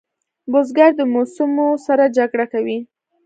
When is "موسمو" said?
1.13-1.67